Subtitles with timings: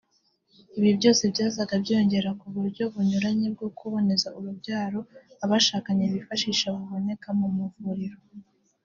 [0.77, 4.99] Ibi byose byazaga byiyongera ku buryo bunyuranye bwo kuboneza urubyaro
[5.43, 8.17] abashakanye bifashisha buboneka mu mavuriro